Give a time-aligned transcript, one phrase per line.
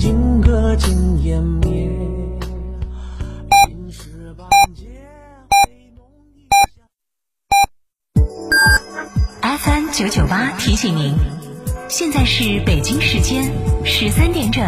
[0.00, 1.90] 金戈尽湮灭。
[3.66, 4.86] 青石板间
[5.50, 6.00] 回眸
[6.34, 6.48] 一
[9.44, 9.58] 笑。
[9.58, 11.14] FM 九九八提醒您，
[11.90, 13.52] 现在是北京时间
[13.84, 14.64] 十三点整。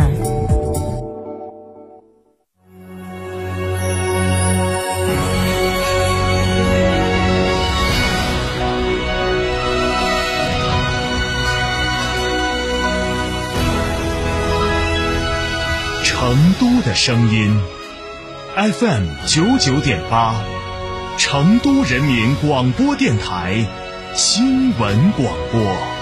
[17.04, 17.60] 声音
[18.54, 20.36] ，FM 九九点八，
[21.18, 23.66] 成都人民广播电台
[24.14, 26.01] 新闻广播。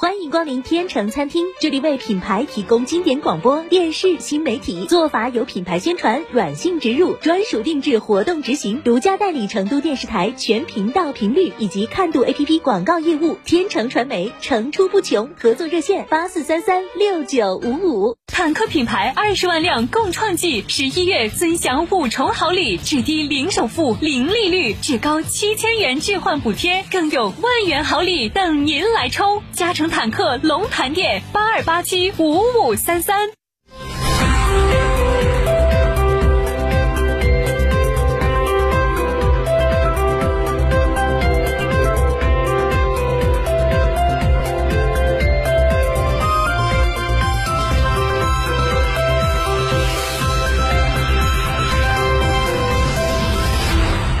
[0.00, 13.36] 欢迎光临天成餐厅，这里为品牌提供经典广播电视新媒体做法，有品牌宣传、软性植入、专属定制活动执行，独家代理成都电视台全频道频率以及看度 APP 广告业务。
[13.44, 18.16] 天成传媒层出不穷，合作热线八四三三六九五五。
[18.26, 29.42] 坦克品牌二十万辆共创季，十一月尊享五重好礼，只低零首付、零利率，至高七千元置换补贴，更有万元好礼等您来抽。
[29.52, 29.89] 加成。
[29.90, 33.28] 坦克龙潭店八二八七五五三三。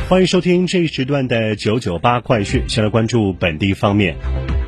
[0.08, 4.16] 欢迎收听这一时段的九九八快讯，先来关注本地方面。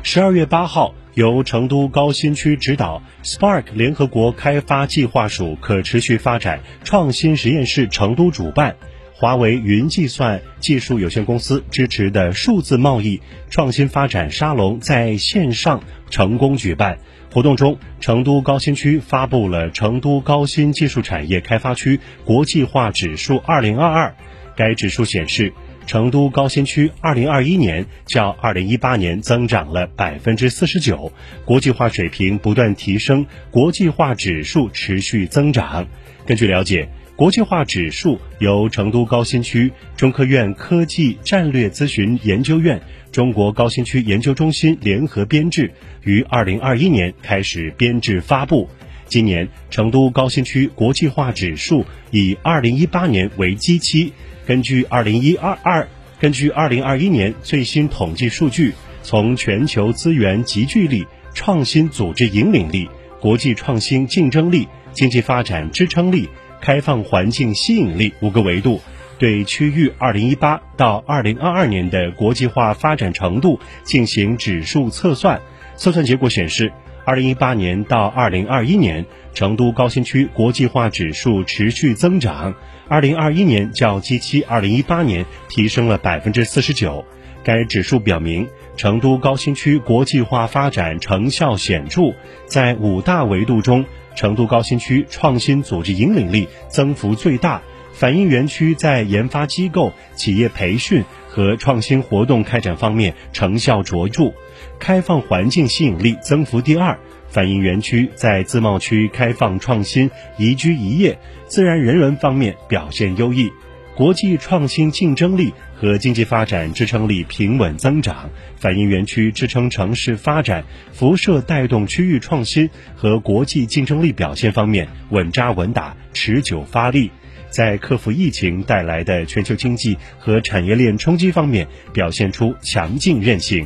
[0.05, 8.75] 十二月八号，由成都高新区指导，Spark 联合国开发计划署可持续发展创新实验室成都主办，
[9.13, 16.99] 华为云计算技术有限公司支持的数字贸易创新发展沙龙在线上成功举办。
[17.31, 24.15] 活动中，成都高新区发布了成都高新技术产业开发区国际化指数二零二二，
[24.57, 25.53] 该指数显示。
[25.85, 31.11] 成都高新区二零二一年较二零一八年增长了百分之四十九，
[31.45, 35.87] 国际化水平不断提升，国际化指数持续增长。
[36.25, 45.71] 根据了解，国际化指数由成都高新区中科院科技战略咨询研究院、中国高新区研究中心联合编制，
[46.03, 48.69] 于二零二一年开始编制发布。
[49.05, 54.13] 今年成都高新区国际化指数以二零一八年为基期。
[54.45, 55.87] 根据二零一二二，
[56.19, 62.89] 根据二零二一年最新统计数据，从全球资源集聚力、创新组织引领力、
[63.21, 66.27] 国际创新竞争力、经济发展支撑力、
[66.59, 68.81] 开放环境吸引力五个维度，
[69.17, 75.41] 对区域二零一八到二零二二年的国际化发展程度进行指数测算。
[75.75, 76.71] 测算结果显示，
[77.05, 82.55] 二零一八年到二零二一年，成都高新区国际化指数持续增长。
[82.87, 87.05] 二零二一年较基期二零一八年提升了百分之四十九。
[87.43, 88.47] 该指数表明，
[88.77, 92.13] 成都高新区国际化发展成效显著。
[92.45, 93.83] 在五大维度中，
[94.15, 97.61] 成都高新区创新组织引领力增幅最大，
[97.91, 104.31] 反映园区在研发机构、企业培训和创新活动开展方面成效卓著。
[104.79, 106.97] 开放环境吸引力增幅第二。
[107.29, 113.51] 反映园区在自贸区开放创新、宜居宜业、自然人文方面表现优异，
[113.95, 127.09] 国际创新竞争力和经济发展支撑力平稳增长，反映园区支撑城市发展、辐射带动区域创新和国际竞争力表现方面稳扎稳打、持久发力，
[127.49, 133.65] 在克服疫情带来的全球经济和产业链冲击方面表现出强劲韧性。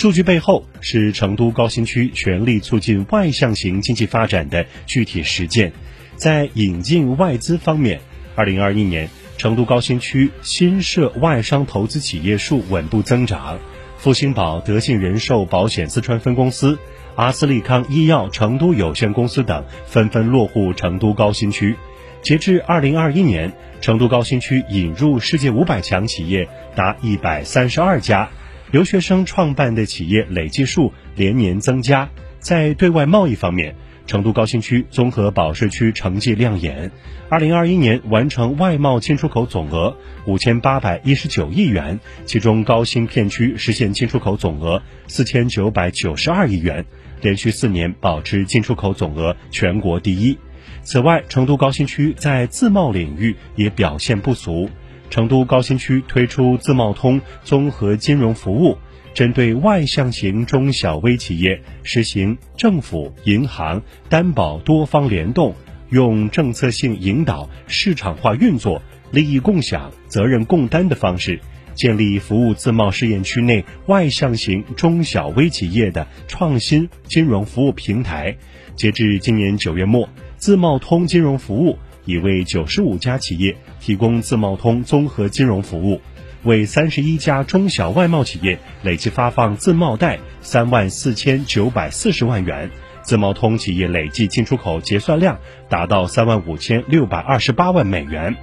[0.00, 5.74] 数据背后是成都高新区全力促进外向型经济发展的具体实践。
[6.16, 8.00] 在引进外资方面，
[8.34, 13.58] 二零二一年成都高新区新设外商投资企业数稳步增长，
[13.98, 16.78] 复兴宝、德信人寿保险四川分公司、
[17.14, 21.76] 阿斯利康医药成都有限公司等纷纷落户成都高新区。
[22.22, 23.52] 截至二零二一年，
[23.82, 28.30] 成都高新区引入世界五百强企业达一百三十二家。
[28.70, 32.08] 留学生创办的企业累计数连年增加。
[32.38, 33.74] 在对外贸易方面，
[34.06, 36.90] 成都高新区综合保税区成绩亮眼，
[37.28, 39.96] 二零二一年完成外贸进出口总额
[40.26, 46.84] 五千八百一十九亿元，其中高新片区实现进出口总额四千九百九十二亿元，
[47.20, 50.38] 连续四年保持进出口总额全国第一。
[50.82, 54.70] 此外，成都高新区在自贸领域也表现不俗，
[55.10, 58.78] 成都高新区推出自贸通综合金融服务。
[59.12, 65.56] 针对外向型中小微企业实行政府、银行担保多方联动，
[65.88, 68.80] 用政策性引导、市场化运作、
[69.10, 71.40] 利益共享、责任共担的方式，
[71.74, 78.36] 建立服务自贸试验区内外向型中小微企业的创新金融服务平台。
[78.76, 81.76] 截至今年九月末，自贸通金融服务
[82.10, 86.00] 已为九十五家企业提供自贸通综合金融服务。
[86.42, 92.70] 为三十一家中小外贸企业累计发放自贸贷三万四千九百四十万元，
[93.02, 98.36] 自贸通企业累计进出口结算量达到三万五千六百二十八万美元。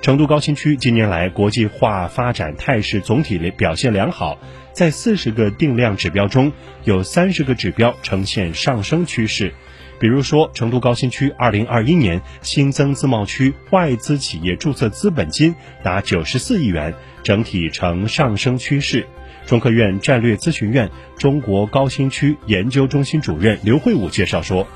[0.00, 4.38] 成都高新区近年来国际化发展态势总体表现良好，
[4.72, 6.52] 在四十个定量指标中
[6.84, 9.54] 有三十个指标呈现上升趋势。
[10.00, 15.54] 比如说，成都高新区二零二一年新增自贸区外资企业注册资本金
[15.84, 19.06] 达九十四亿元，整体呈上升趋势。
[19.44, 24.66] 中科院战略咨询院中国高新区研究中心主任刘慧武介绍说，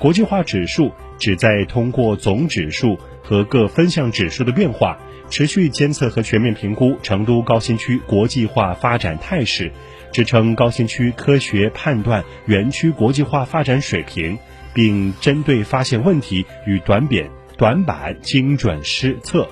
[0.00, 4.98] 国际化指数旨在通过总指数和各分项指数的变化，
[5.30, 9.70] 持续监测和全面评估成都高新区国际化发展态势，
[10.12, 14.36] 支撑高新区科学判断园区国际化发展水平。
[14.74, 19.48] 并针对发现问题与短扁短板精准施策。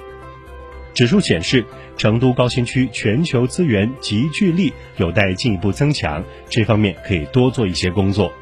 [0.93, 1.65] 指数显示，
[1.97, 8.33] 成都高新区全球资源集聚力有待进一步增强，这方面可以多做一些工作。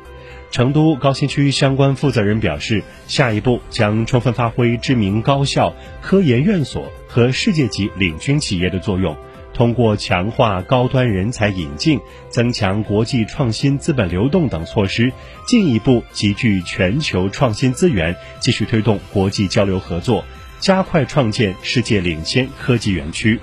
[0.50, 9.14] 成都高新区相关负责人表示，下一步将充分发挥知名高校、科研院所和世界级领军企业的作用。
[9.58, 15.12] 通过强化高端人才引进、增强国际创新资本流动等措施，
[15.48, 20.24] 进一步集聚全球创新资源，继续推动国际交流合作，
[20.60, 23.40] 加快创建世界领先科技园区。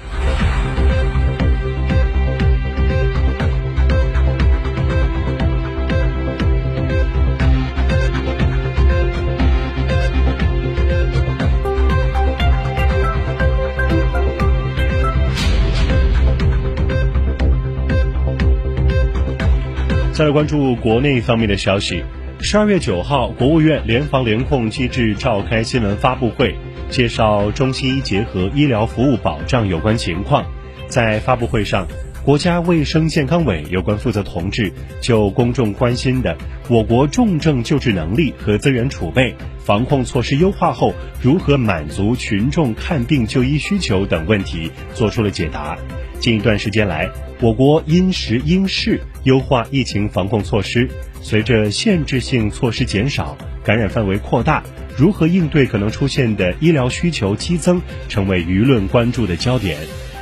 [20.16, 22.02] 再来关注国内方面的消息。
[22.40, 26.56] 十二月九号，国务院联防联控机制召开新闻发布会，
[26.90, 30.46] 介绍中西医结合医疗服务保障有关情况。
[30.88, 31.86] 在发布会上，
[32.24, 34.72] 国家卫生健康委有关负责同志
[35.02, 36.38] 就公众关心的
[36.70, 45.78] 我国重症救治能力和资源储备、防控措施优化后如何满足群众看病就医需求等问题作出了解答。
[46.22, 47.10] 近一段时间来，
[47.42, 50.88] 我国因时因势优化疫情防控措施，
[51.19, 54.63] 随着限制性措施减少，感染范围扩大，
[54.95, 59.77] 如何应对可能出现的医疗需求激增，成为舆论关注的焦点。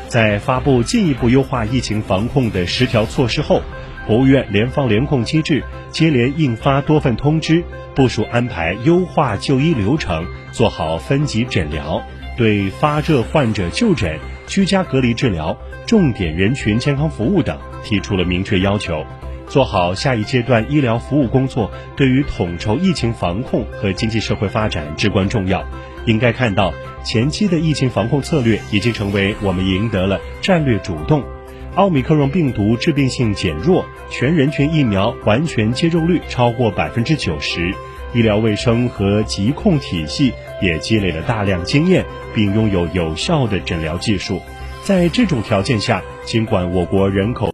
[0.07, 3.61] 在发布进一步优化疫情防控的十条措施后，
[4.07, 7.63] 国务院联防联控机制接连印发多份通知，
[7.95, 12.01] 部署安排优化就医流程，做好分级诊疗，
[12.37, 14.19] 对发热患者就诊。
[14.45, 19.05] 居家隔离治疗、重点人群健康服务等提出了明确要求，
[19.47, 25.63] 做好下一阶段医疗服务工作，对于统筹疫情防控和经济社会发展至关重要。
[26.05, 26.73] 应该看到，
[27.05, 31.23] 前期的疫情防控策略已经成为我们赢得了战略主动。
[31.75, 37.73] 奥密克戎病毒致病性减弱，全人群疫苗完全接种率超过百分之九十，
[38.13, 42.03] 医疗卫生和疾控体系也积累了大量经验。
[42.35, 44.41] 并拥有有效的诊疗技术，
[44.83, 47.41] 在这种条件下，尽管我国人口。